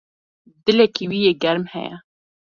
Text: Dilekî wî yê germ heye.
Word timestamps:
Dilekî 0.63 1.05
wî 1.09 1.19
yê 1.25 1.33
germ 1.43 1.61
heye. 1.73 1.95